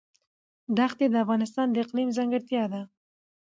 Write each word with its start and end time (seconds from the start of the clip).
دښتې 0.77 1.05
د 1.09 1.15
افغانستان 1.23 1.67
د 1.71 1.75
اقلیم 1.83 2.09
ځانګړتیا 2.17 2.63
ده. 2.73 2.81